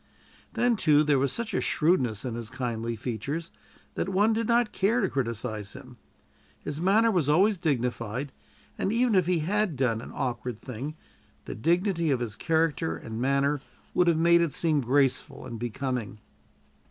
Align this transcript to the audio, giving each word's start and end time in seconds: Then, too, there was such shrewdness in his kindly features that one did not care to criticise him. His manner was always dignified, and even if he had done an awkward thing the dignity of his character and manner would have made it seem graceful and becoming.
Then, 0.53 0.77
too, 0.77 1.03
there 1.03 1.19
was 1.19 1.31
such 1.31 1.49
shrewdness 1.63 2.25
in 2.25 2.33
his 2.33 2.49
kindly 2.49 2.95
features 2.95 3.51
that 3.93 4.09
one 4.09 4.33
did 4.33 4.47
not 4.47 4.71
care 4.71 4.99
to 4.99 5.07
criticise 5.09 5.73
him. 5.73 5.97
His 6.59 6.81
manner 6.81 7.11
was 7.11 7.29
always 7.29 7.59
dignified, 7.59 8.31
and 8.79 8.91
even 8.91 9.13
if 9.13 9.27
he 9.27 9.41
had 9.41 9.75
done 9.75 10.01
an 10.01 10.09
awkward 10.11 10.57
thing 10.57 10.95
the 11.45 11.53
dignity 11.53 12.09
of 12.09 12.19
his 12.19 12.35
character 12.35 12.97
and 12.97 13.21
manner 13.21 13.61
would 13.93 14.07
have 14.07 14.17
made 14.17 14.41
it 14.41 14.53
seem 14.53 14.81
graceful 14.81 15.45
and 15.45 15.59
becoming. 15.59 16.17